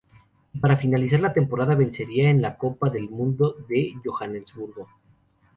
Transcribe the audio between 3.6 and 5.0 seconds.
de Johannesburgo.